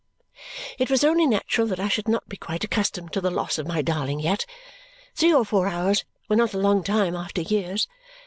[0.79, 3.67] It was only natural that I should not be quite accustomed to the loss of
[3.67, 4.47] my darling yet.
[5.13, 7.87] Three or four hours were not a long time after years.